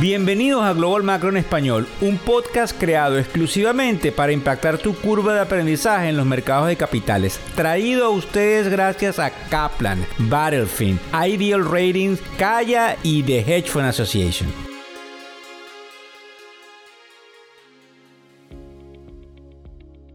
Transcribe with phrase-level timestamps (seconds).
[0.00, 5.40] Bienvenidos a Global Macro en Español, un podcast creado exclusivamente para impactar tu curva de
[5.40, 7.40] aprendizaje en los mercados de capitales.
[7.56, 14.48] Traído a ustedes gracias a Kaplan, Battlefield, Ideal Ratings, Kaya y The Hedge Fund Association.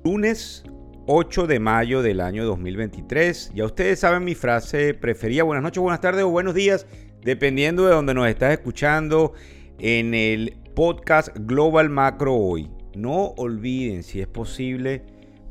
[0.06, 0.64] Lunes
[1.08, 3.52] 8 de mayo del año 2023.
[3.54, 5.44] Ya ustedes saben mi frase preferida.
[5.44, 6.88] Buenas noches, buenas tardes o buenos días,
[7.22, 9.34] dependiendo de donde nos estás escuchando
[9.80, 12.70] en el podcast Global Macro hoy.
[12.96, 15.04] No olviden, si es posible,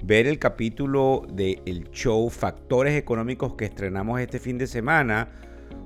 [0.04, 5.28] ver el capítulo del show Factores Económicos que estrenamos este fin de semana,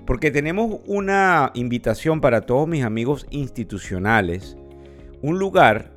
[0.06, 4.56] porque tenemos una invitación para todos mis amigos institucionales,
[5.22, 5.92] un lugar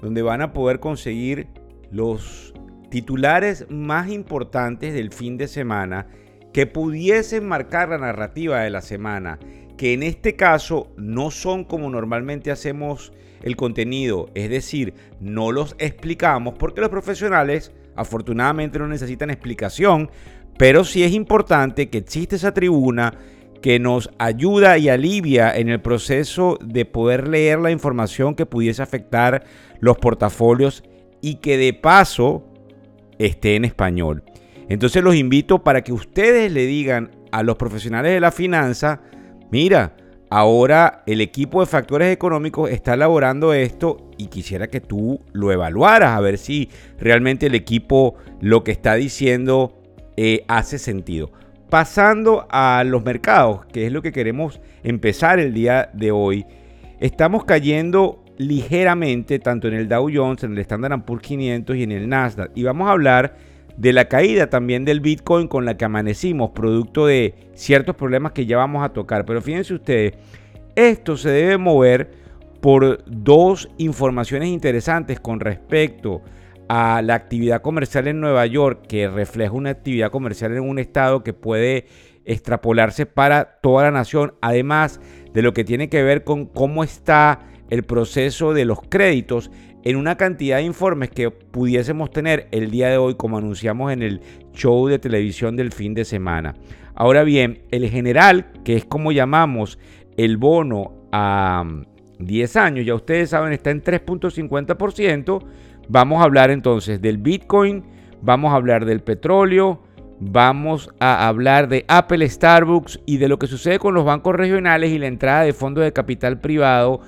[0.00, 1.46] donde van a poder conseguir
[1.90, 2.52] los
[2.90, 6.08] titulares más importantes del fin de semana
[6.52, 9.38] que pudiesen marcar la narrativa de la semana
[9.76, 13.12] que en este caso no son como normalmente hacemos
[13.42, 20.10] el contenido, es decir, no los explicamos porque los profesionales afortunadamente no necesitan explicación,
[20.58, 23.14] pero sí es importante que existe esa tribuna
[23.60, 28.82] que nos ayuda y alivia en el proceso de poder leer la información que pudiese
[28.82, 29.44] afectar
[29.80, 30.82] los portafolios
[31.20, 32.44] y que de paso
[33.18, 34.24] esté en español.
[34.68, 39.00] Entonces los invito para que ustedes le digan a los profesionales de la finanza,
[39.52, 39.94] mira,
[40.30, 46.16] ahora el equipo de factores económicos está elaborando esto y quisiera que tú lo evaluaras
[46.16, 49.78] a ver si realmente el equipo lo que está diciendo
[50.16, 51.30] eh, hace sentido.
[51.68, 56.46] Pasando a los mercados, que es lo que queremos empezar el día de hoy,
[56.98, 61.92] estamos cayendo ligeramente tanto en el Dow Jones, en el Standard Poor's 500 y en
[61.92, 62.50] el Nasdaq.
[62.54, 63.36] Y vamos a hablar
[63.76, 68.46] de la caída también del Bitcoin con la que amanecimos, producto de ciertos problemas que
[68.46, 69.24] ya vamos a tocar.
[69.24, 70.14] Pero fíjense ustedes,
[70.74, 72.10] esto se debe mover
[72.60, 76.22] por dos informaciones interesantes con respecto
[76.68, 81.22] a la actividad comercial en Nueva York, que refleja una actividad comercial en un estado
[81.22, 81.86] que puede
[82.24, 85.00] extrapolarse para toda la nación, además
[85.32, 89.50] de lo que tiene que ver con cómo está el proceso de los créditos
[89.84, 94.02] en una cantidad de informes que pudiésemos tener el día de hoy, como anunciamos en
[94.02, 94.20] el
[94.52, 96.54] show de televisión del fin de semana.
[96.94, 99.78] Ahora bien, el general, que es como llamamos
[100.16, 101.64] el bono a
[102.18, 105.44] 10 años, ya ustedes saben, está en 3.50%.
[105.88, 107.84] Vamos a hablar entonces del Bitcoin,
[108.20, 109.82] vamos a hablar del petróleo,
[110.20, 114.90] vamos a hablar de Apple, Starbucks y de lo que sucede con los bancos regionales
[114.92, 117.00] y la entrada de fondos de capital privado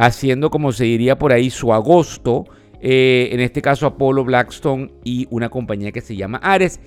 [0.00, 2.44] haciendo, como se diría por ahí, su agosto.
[2.80, 6.80] Eh, en este caso Apollo, Blackstone y una compañía que se llama Ares.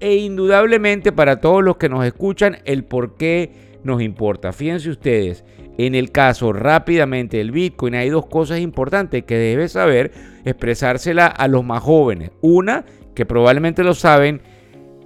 [0.00, 4.52] E indudablemente para todos los que nos escuchan, el por qué nos importa.
[4.52, 5.44] Fíjense ustedes,
[5.76, 10.12] en el caso rápidamente del Bitcoin hay dos cosas importantes que debe saber
[10.44, 12.30] expresársela a los más jóvenes.
[12.40, 12.84] Una,
[13.14, 14.40] que probablemente lo saben,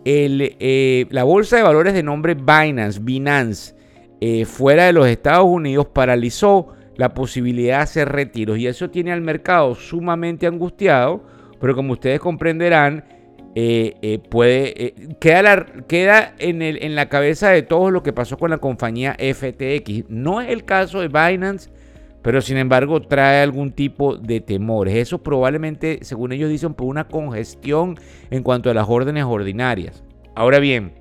[0.05, 3.75] el, eh, la bolsa de valores de nombre Binance, Binance,
[4.21, 9.11] eh, fuera de los Estados Unidos paralizó la posibilidad de hacer retiros y eso tiene
[9.11, 11.25] al mercado sumamente angustiado,
[11.59, 13.05] pero como ustedes comprenderán,
[13.55, 18.37] eh, eh, puede, eh, queda, queda en, en la cabeza de todos lo que pasó
[18.37, 20.11] con la compañía FTX.
[20.11, 21.71] No es el caso de Binance,
[22.21, 24.94] pero sin embargo trae algún tipo de temores.
[24.94, 27.99] Eso probablemente, según ellos dicen, por una congestión
[28.31, 30.05] en cuanto a las órdenes ordinarias.
[30.34, 31.00] Ahora bien,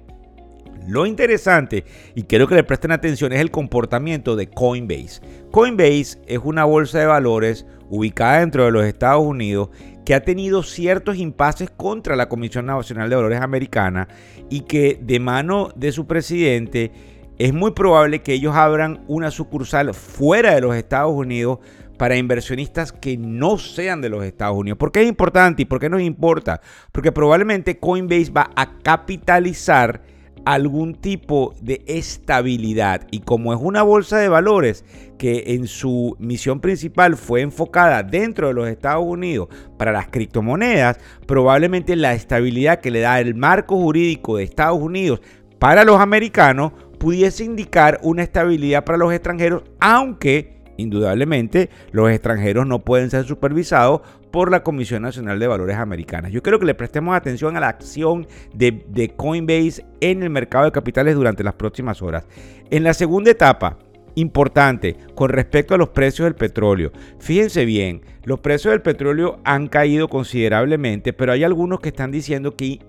[0.89, 1.85] lo interesante,
[2.15, 5.21] y quiero que le presten atención, es el comportamiento de Coinbase.
[5.51, 9.69] Coinbase es una bolsa de valores ubicada dentro de los Estados Unidos
[10.05, 14.07] que ha tenido ciertos impases contra la Comisión Nacional de Valores Americana
[14.49, 16.91] y que de mano de su presidente
[17.37, 21.59] es muy probable que ellos abran una sucursal fuera de los Estados Unidos
[21.97, 24.77] para inversionistas que no sean de los Estados Unidos.
[24.77, 26.61] ¿Por qué es importante y por qué nos importa?
[26.91, 30.01] Porque probablemente Coinbase va a capitalizar
[30.45, 33.07] algún tipo de estabilidad.
[33.11, 34.85] Y como es una bolsa de valores
[35.17, 40.97] que en su misión principal fue enfocada dentro de los Estados Unidos para las criptomonedas,
[41.27, 45.21] probablemente la estabilidad que le da el marco jurídico de Estados Unidos
[45.59, 52.79] para los americanos pudiese indicar una estabilidad para los extranjeros, aunque indudablemente los extranjeros no
[52.79, 54.01] pueden ser supervisados
[54.31, 56.31] por la Comisión Nacional de Valores Americanas.
[56.31, 60.71] Yo quiero que le prestemos atención a la acción de, Coinbase en el mercado de
[60.71, 62.27] capitales durante las próximas horas.
[62.69, 63.77] En la segunda etapa,
[64.19, 66.91] Importante, con respecto a los precios del petróleo.
[67.19, 72.57] Fíjense bien, los precios del petróleo han caído considerablemente, pero hay algunos que están diciendo
[72.57, 72.79] que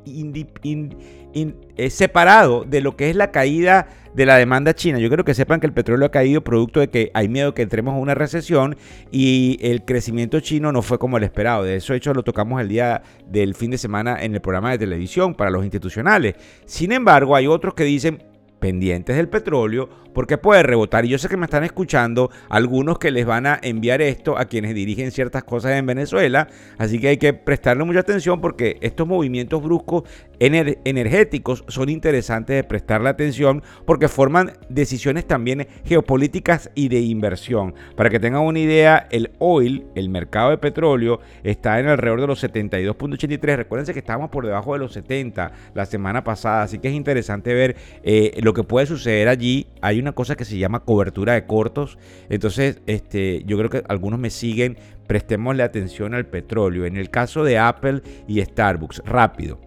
[1.77, 4.99] es separado de lo que es la caída de la demanda china.
[4.99, 7.63] Yo quiero que sepan que el petróleo ha caído producto de que hay miedo que
[7.63, 8.77] entremos a una recesión
[9.13, 11.63] y el crecimiento chino no fue como el esperado.
[11.63, 14.79] De eso hecho lo tocamos el día del fin de semana en el programa de
[14.79, 16.35] televisión para los institucionales.
[16.65, 18.21] Sin embargo, hay otros que dicen
[18.61, 21.05] pendientes del petróleo porque puede rebotar.
[21.05, 24.47] Y yo sé que me están escuchando algunos que les van a enviar esto a
[24.47, 26.49] quienes dirigen ciertas cosas en Venezuela.
[26.79, 30.05] Así que hay que prestarle mucha atención porque estos movimientos bruscos
[30.39, 37.75] energéticos son interesantes de prestarle atención porque forman decisiones también geopolíticas y de inversión.
[37.97, 42.27] Para que tengan una idea, el oil, el mercado de petróleo, está en alrededor de
[42.27, 43.57] los 72.83.
[43.57, 46.63] Recuérdense que estábamos por debajo de los 70 la semana pasada.
[46.63, 49.67] Así que es interesante ver eh, lo que puede suceder allí.
[49.83, 51.99] Hay una cosa que se llama cobertura de cortos.
[52.29, 54.77] Entonces, este, yo creo que algunos me siguen.
[55.07, 56.85] Prestémosle atención al petróleo.
[56.85, 59.61] En el caso de Apple y Starbucks, rápido.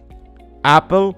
[0.62, 1.12] Apple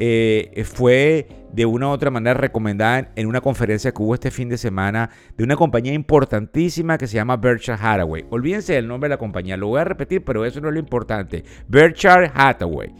[0.00, 4.48] eh, fue de una u otra manera recomendada en una conferencia que hubo este fin
[4.48, 8.24] de semana de una compañía importantísima que se llama Berkshire Hathaway.
[8.30, 10.80] Olvídense del nombre de la compañía, lo voy a repetir, pero eso no es lo
[10.80, 11.44] importante.
[11.66, 12.94] Berkshire Hathaway.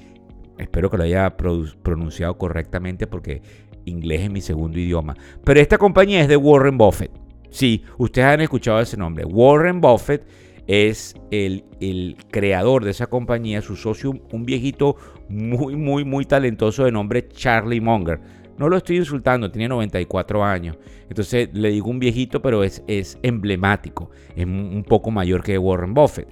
[0.59, 3.43] Espero que lo haya pronunciado correctamente porque
[3.88, 5.17] inglés es mi segundo idioma.
[5.44, 7.11] Pero esta compañía es de Warren Buffett.
[7.50, 9.25] Sí, ustedes han escuchado ese nombre.
[9.25, 10.26] Warren Buffett
[10.67, 14.96] es el, el, creador de esa compañía, su socio, un viejito
[15.29, 18.20] muy, muy, muy talentoso de nombre Charlie Munger.
[18.58, 20.76] No lo estoy insultando, tiene 94 años.
[21.08, 24.11] Entonces le digo un viejito, pero es, es emblemático.
[24.37, 26.29] Es un poco mayor que Warren Buffett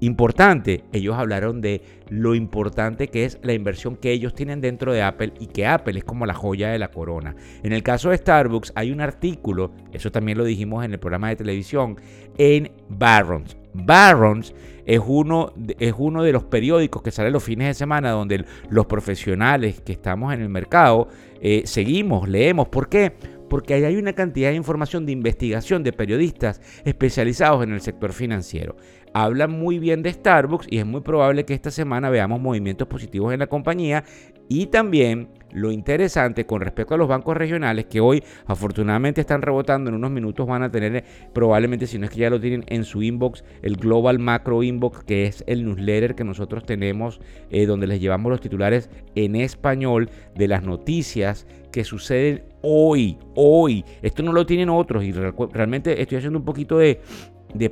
[0.00, 5.02] importante, ellos hablaron de lo importante que es la inversión que ellos tienen dentro de
[5.02, 7.34] Apple y que Apple es como la joya de la corona.
[7.62, 11.28] En el caso de Starbucks hay un artículo, eso también lo dijimos en el programa
[11.28, 11.96] de televisión,
[12.36, 13.56] en Barrons.
[13.74, 14.54] Barrons
[14.86, 18.86] es uno, es uno de los periódicos que sale los fines de semana donde los
[18.86, 21.08] profesionales que estamos en el mercado
[21.40, 22.68] eh, seguimos, leemos.
[22.68, 23.12] ¿Por qué?
[23.48, 28.12] Porque ahí hay una cantidad de información de investigación de periodistas especializados en el sector
[28.12, 28.76] financiero.
[29.14, 33.32] Hablan muy bien de Starbucks y es muy probable que esta semana veamos movimientos positivos
[33.32, 34.04] en la compañía
[34.48, 39.90] y también lo interesante con respecto a los bancos regionales que hoy afortunadamente están rebotando,
[39.90, 42.84] en unos minutos van a tener probablemente, si no es que ya lo tienen en
[42.84, 47.20] su inbox, el Global Macro Inbox, que es el newsletter que nosotros tenemos,
[47.50, 51.46] eh, donde les llevamos los titulares en español de las noticias
[51.78, 53.84] que suceden hoy, hoy.
[54.02, 57.00] Esto no lo tienen otros y realmente estoy haciendo un poquito de,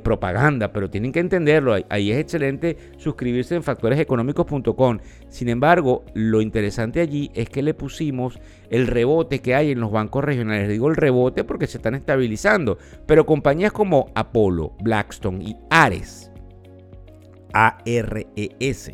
[0.01, 1.75] propaganda, pero tienen que entenderlo.
[1.89, 4.99] Ahí es excelente suscribirse en factoreseconómicos.com.
[5.27, 8.39] Sin embargo, lo interesante allí es que le pusimos
[8.69, 10.69] el rebote que hay en los bancos regionales.
[10.69, 16.31] Digo el rebote porque se están estabilizando, pero compañías como Apollo, Blackstone y Ares,
[17.51, 18.91] ARES,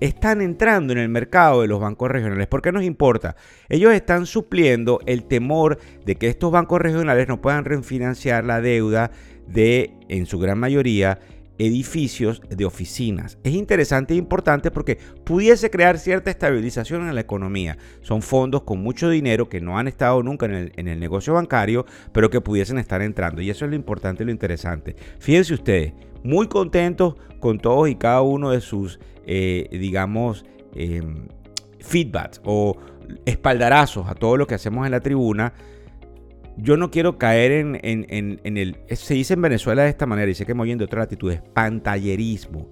[0.00, 2.46] están entrando en el mercado de los bancos regionales.
[2.46, 3.36] ¿Por qué nos importa?
[3.68, 9.10] Ellos están supliendo el temor de que estos bancos regionales no puedan refinanciar la deuda
[9.46, 11.18] de, en su gran mayoría,
[11.58, 13.38] edificios de oficinas.
[13.42, 17.78] Es interesante e importante porque pudiese crear cierta estabilización en la economía.
[18.02, 22.30] Son fondos con mucho dinero que no han estado nunca en el, negocio bancario, pero
[22.30, 23.42] que pudiesen estar entrando.
[23.42, 24.96] Y eso es lo importante y lo interesante.
[25.18, 30.44] Fíjense ustedes, muy contentos con todos y cada uno de sus, eh, digamos,
[30.74, 31.28] em,
[31.80, 32.76] feedbacks o
[33.24, 35.52] espaldarazos a todo lo que hacemos en la tribuna
[36.56, 37.76] yo no quiero caer en,
[38.44, 38.76] el...
[38.90, 41.42] Se dice en Venezuela de esta manera, y sé que me oyen de otras latitudes,
[41.52, 42.70] pantallerismo.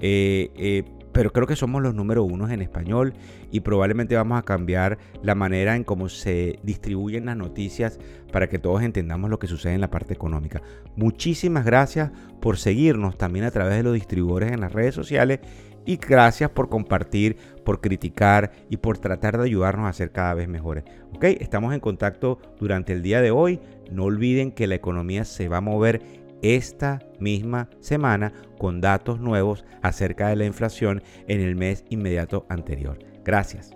[0.00, 3.14] Eh, eh, pero creo que somos los número unos en español
[3.50, 7.98] y probablemente vamos a cambiar la manera en cómo se distribuyen las noticias
[8.30, 10.60] para que todos entendamos lo que sucede en la parte económica.
[10.94, 15.40] Muchísimas gracias por seguirnos también a través de los distribuidores en las redes sociales
[15.86, 20.48] y gracias por compartir, por criticar y por tratar de ayudarnos a ser cada vez
[20.48, 20.84] mejores.
[21.14, 23.60] Ok, estamos en contacto durante el día de hoy.
[23.90, 26.02] No olviden que la economía se va a mover
[26.42, 32.98] esta misma semana con datos nuevos acerca de la inflación en el mes inmediato anterior.
[33.24, 33.75] Gracias.